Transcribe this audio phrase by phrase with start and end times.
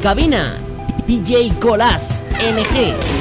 [0.00, 0.56] cabina,
[1.06, 3.19] DJ Colas NG.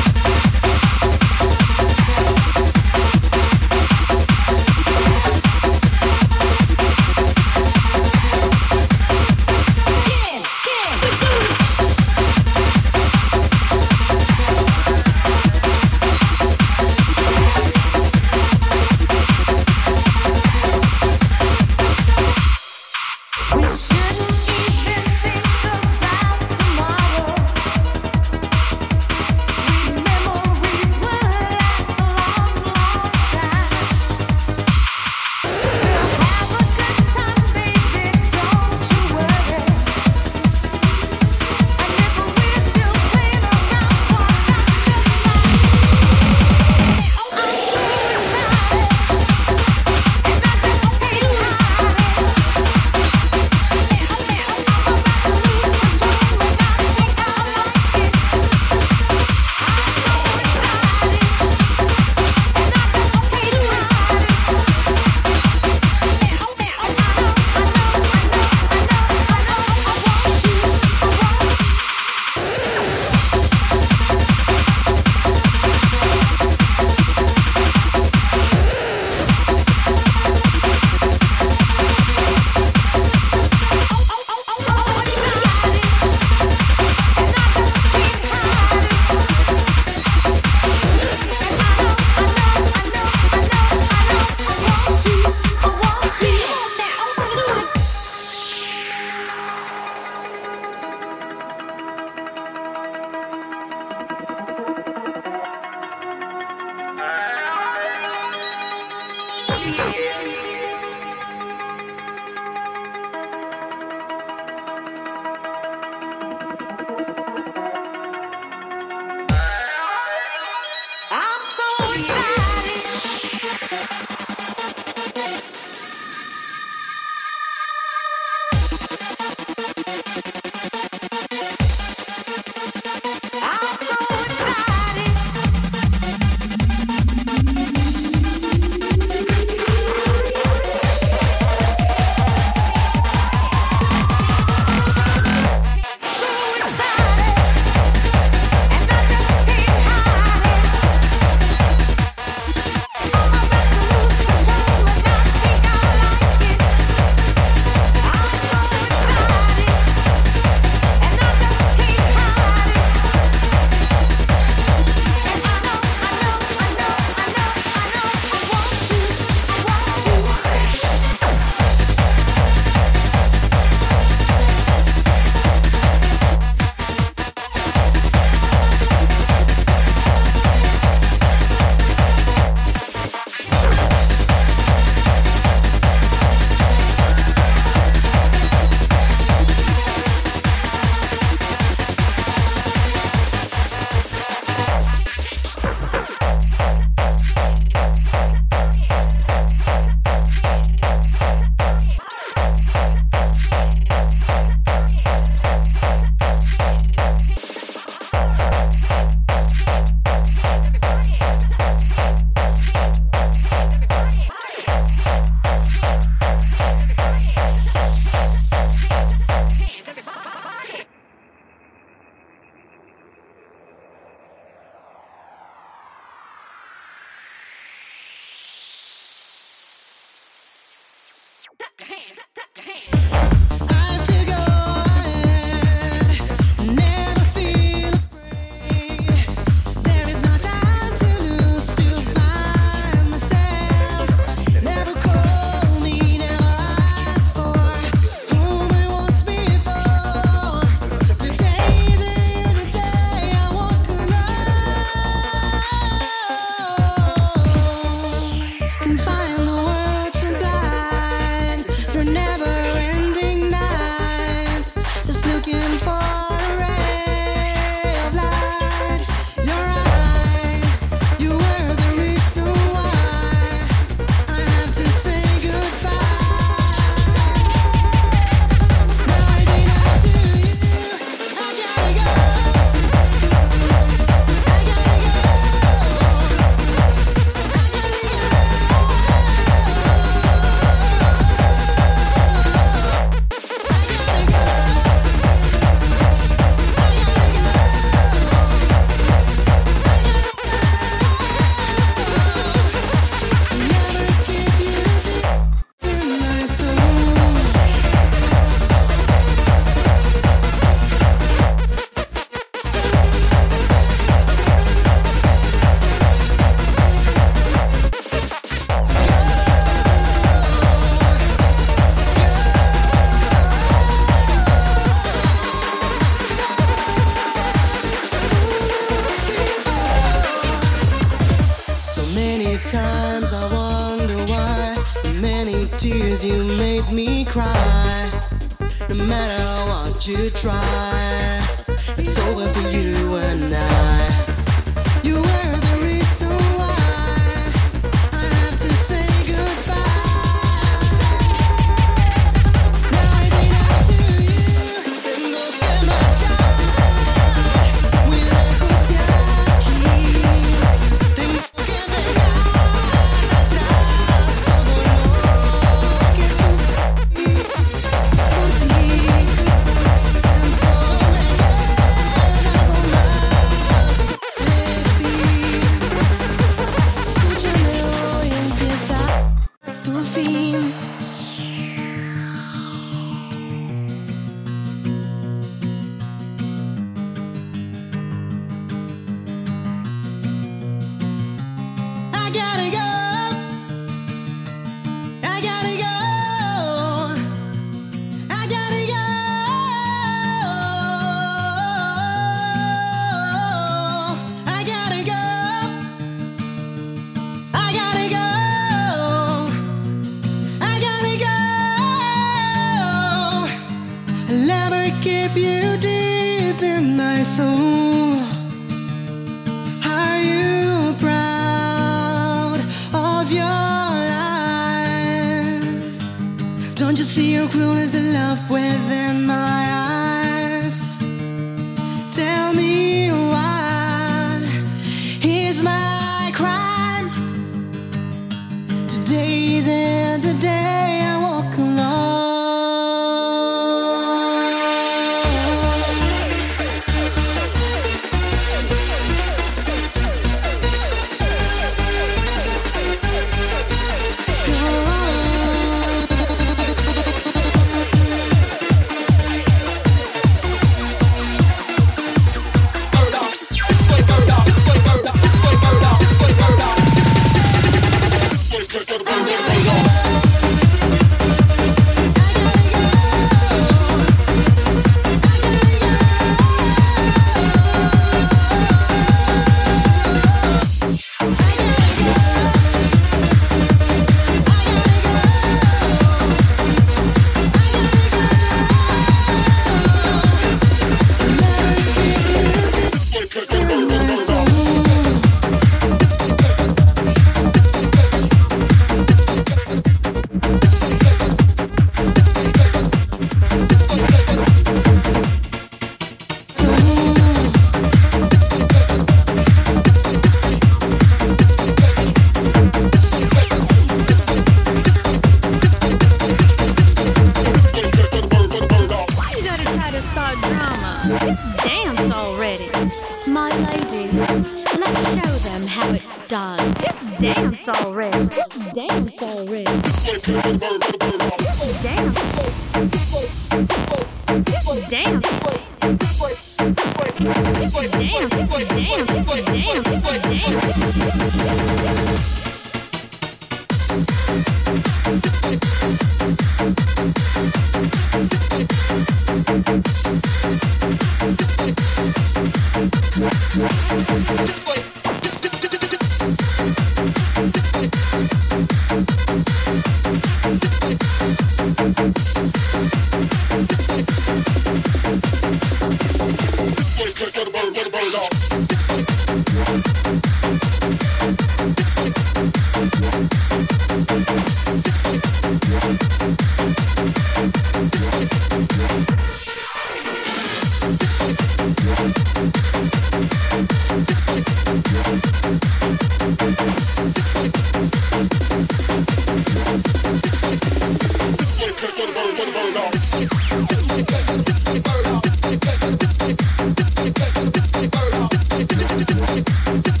[599.31, 600.00] Imagine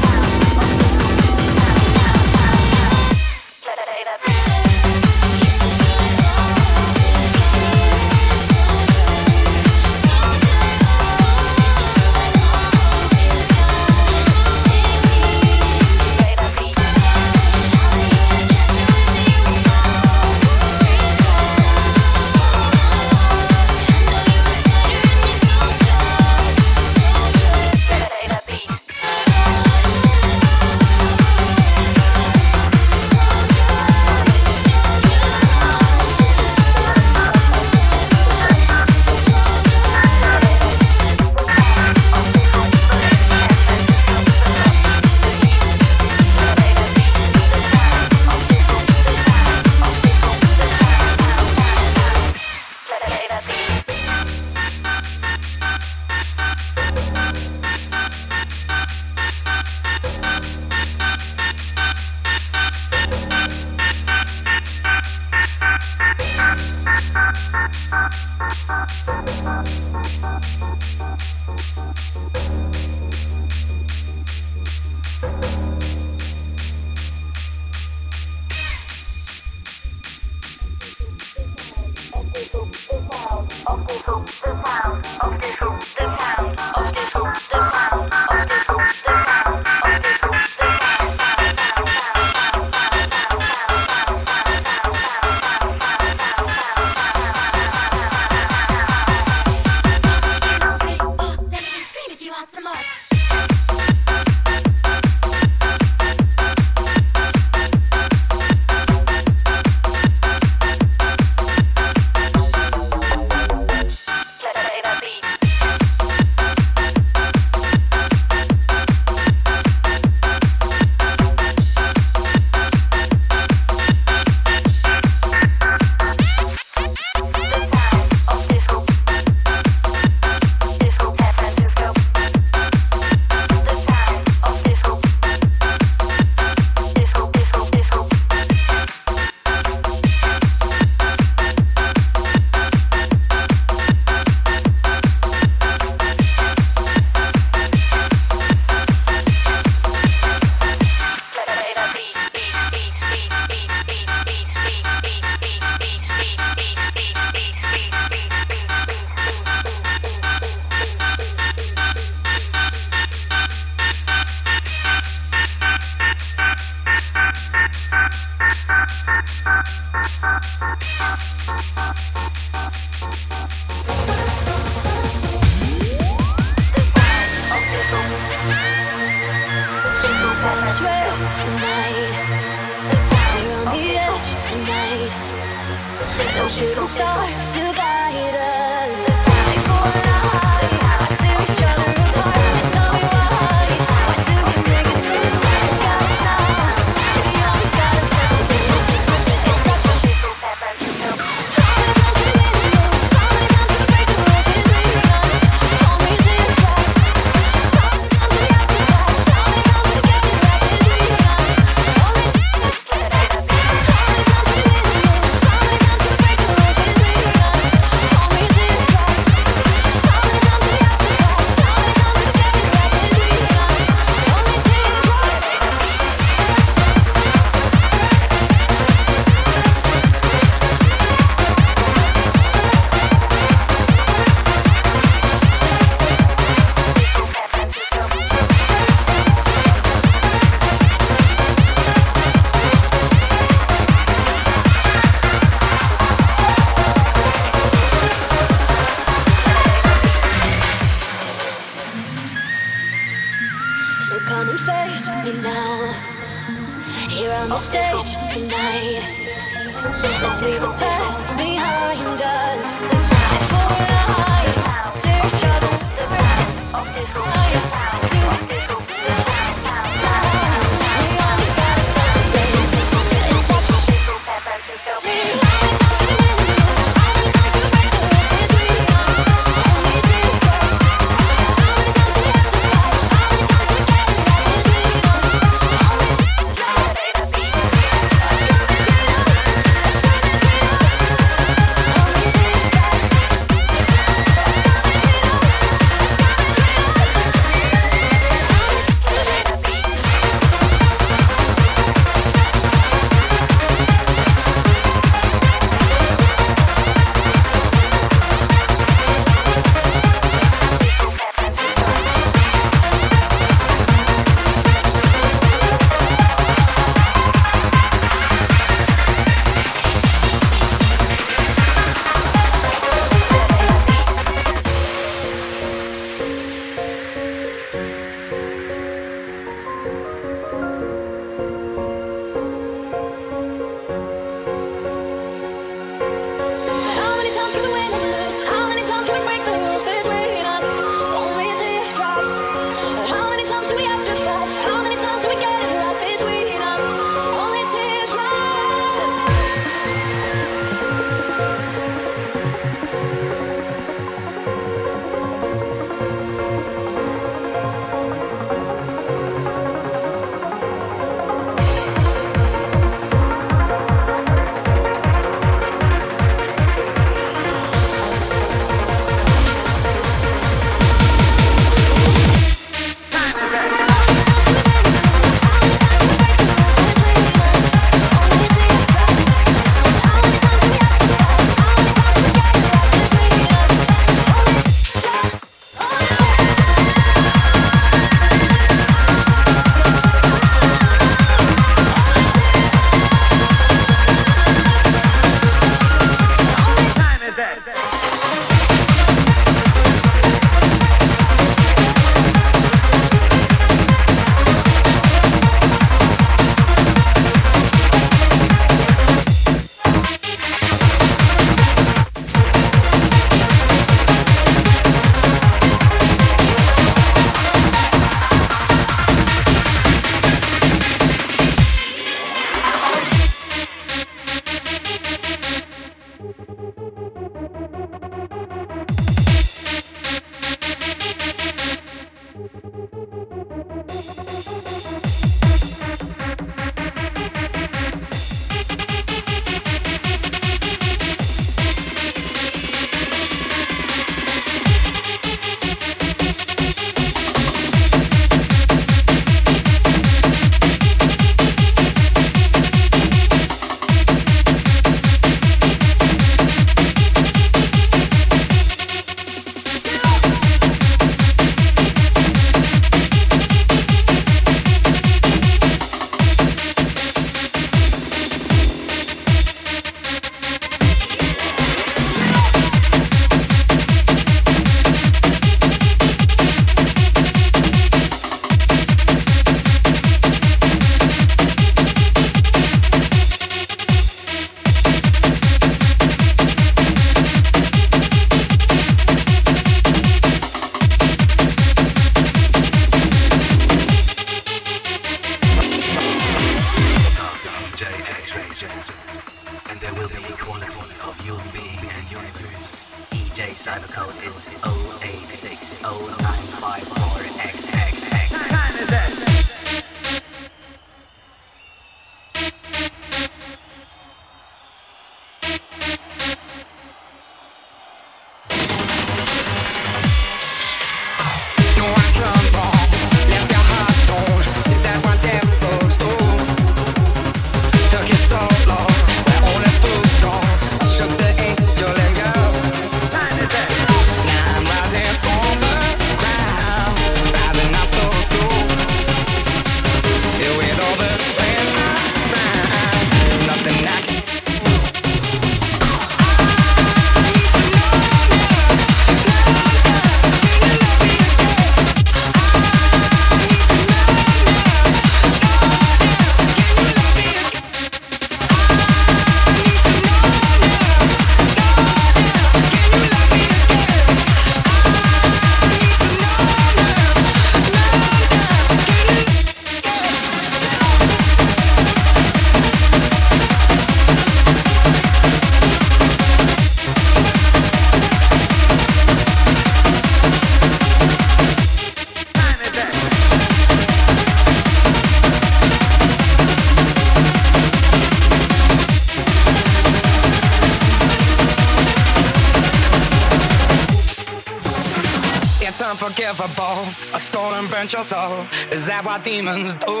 [599.23, 600.00] demons do?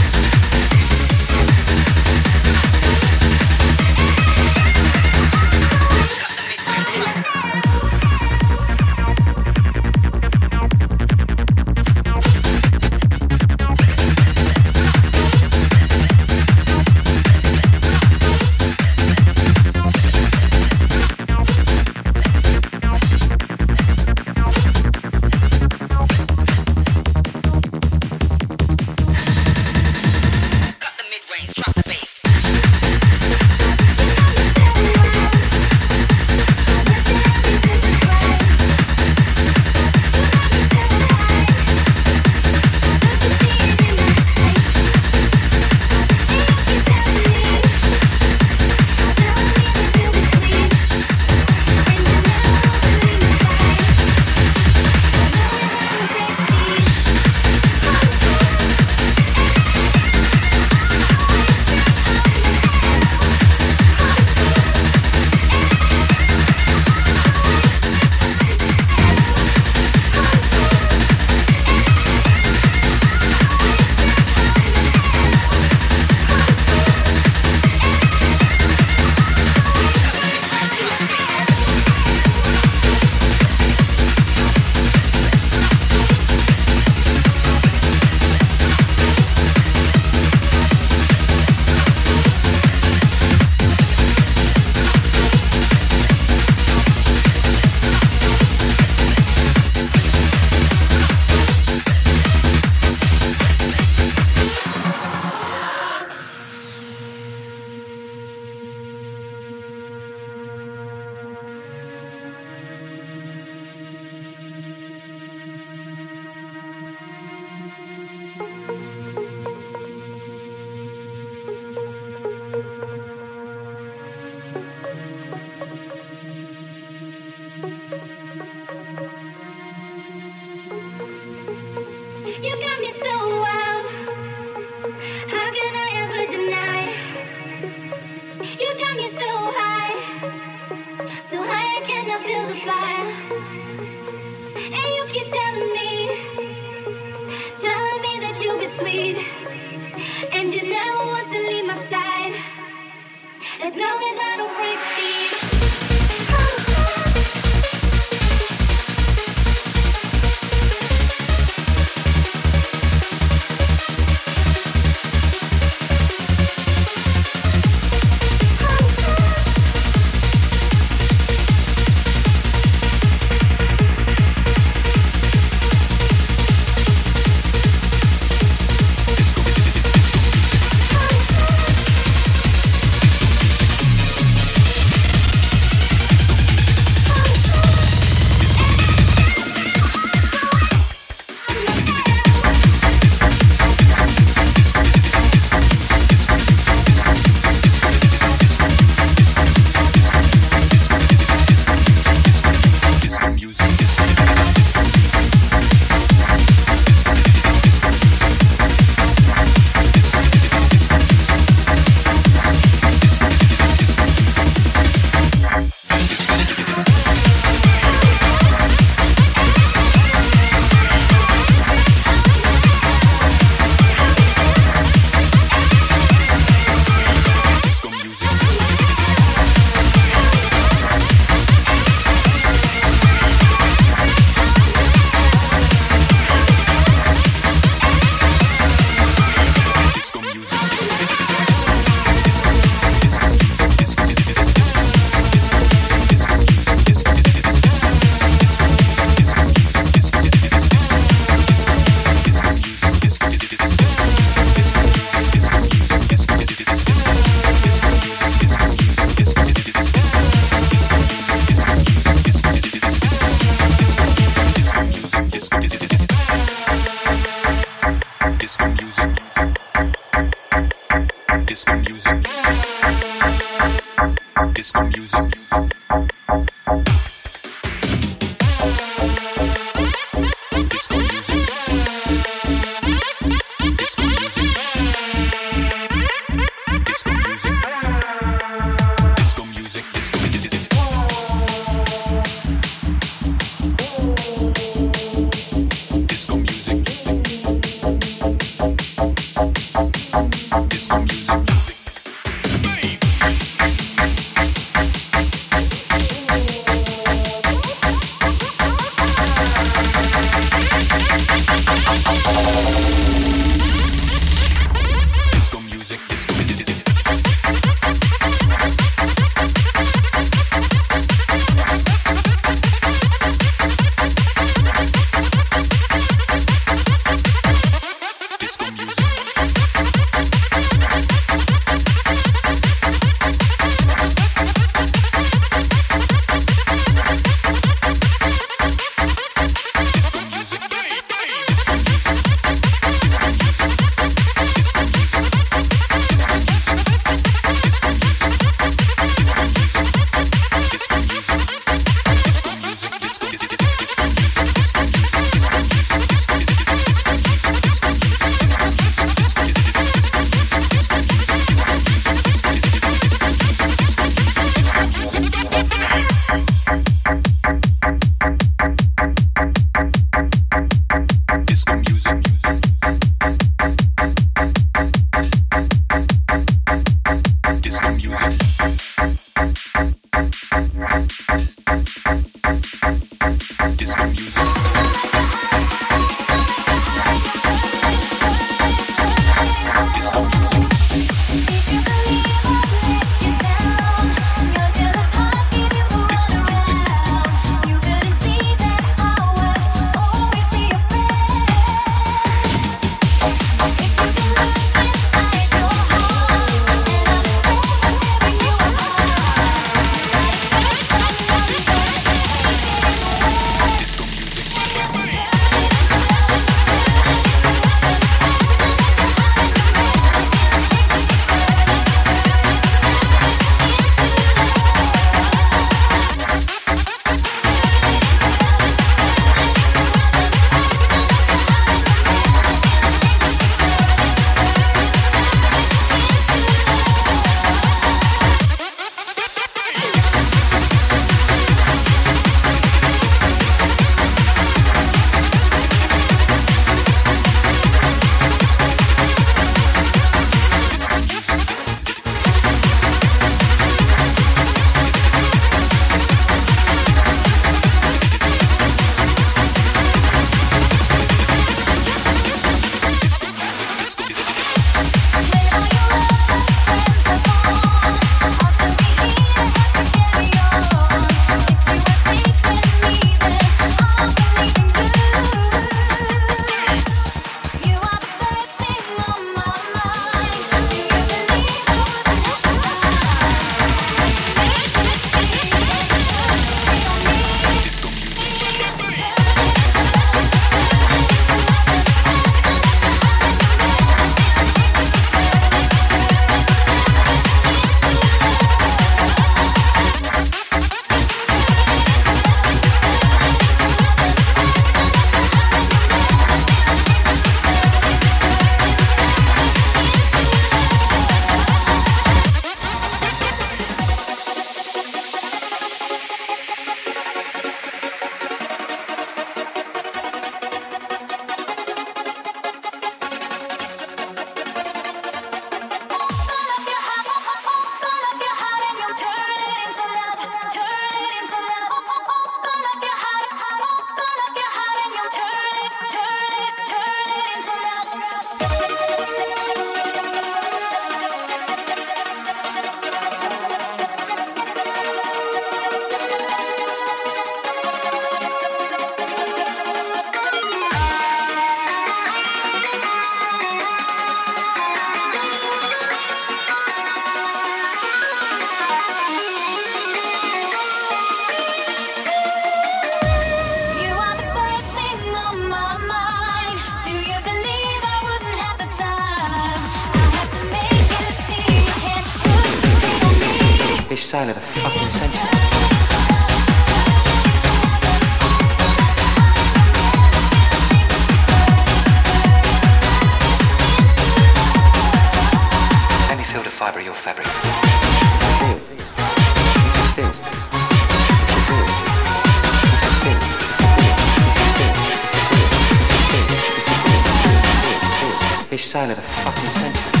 [598.50, 598.90] Feel.
[598.90, 600.00] Of the fucking century.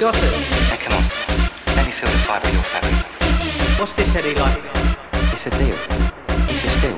[0.00, 0.51] Got it,
[4.24, 4.62] Eddie, like?
[5.32, 5.76] It's a deal.
[6.46, 6.96] It's a still.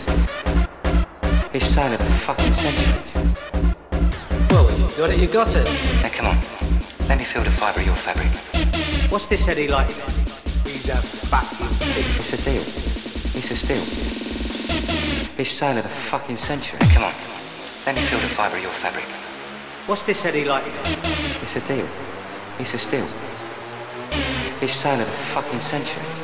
[1.54, 3.00] It's sign of the fucking century.
[4.50, 5.66] Well, you got it, you got it.
[6.02, 6.38] Now come on.
[7.08, 8.28] Let me feel the fiber of your fabric.
[9.10, 9.88] What's this, Eddie, like?
[10.66, 10.84] It's
[12.34, 12.60] a deal.
[12.60, 13.84] It's a still.
[15.40, 16.78] It's sign of the fucking century.
[16.78, 17.14] Now come on.
[17.86, 19.06] Let me feel the fiber of your fabric.
[19.86, 20.64] What's this, Eddie, like?
[21.40, 21.88] It's a deal.
[22.58, 23.06] It's a still.
[24.60, 26.23] It's sign of the fucking century.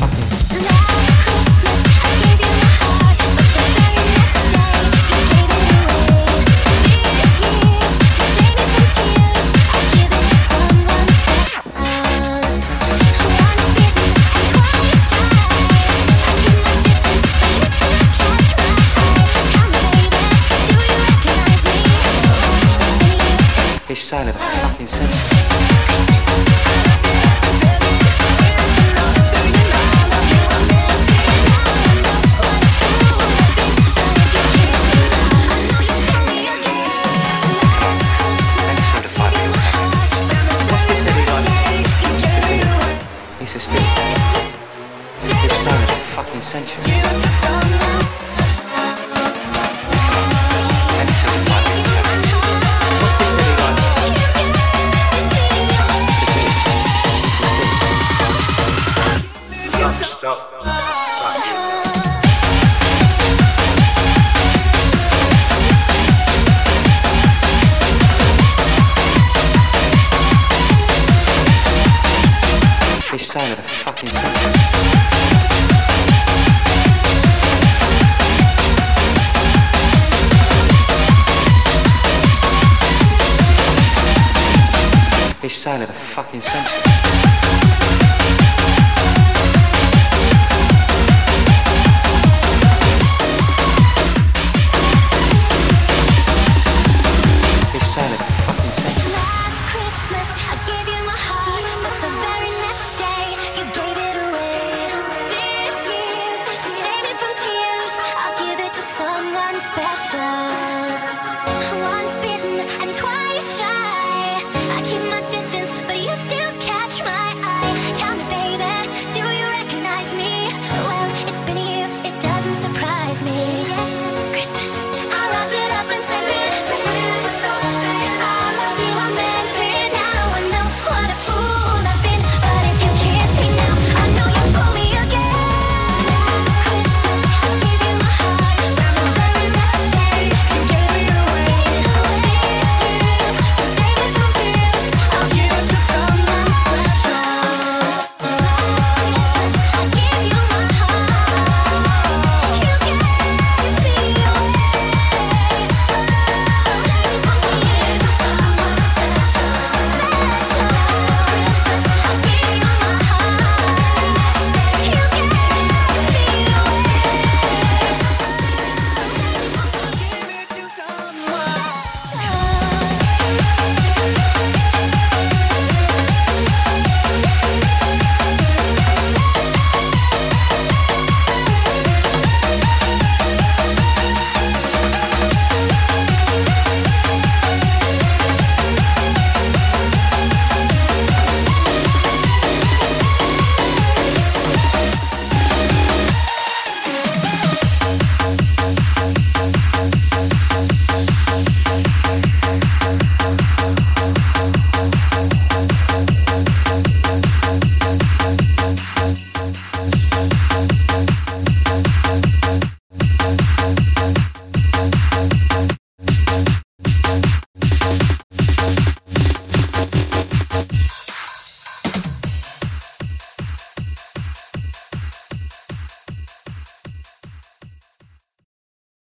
[24.13, 24.60] It's sign of
[85.61, 86.90] sign of the fucking century.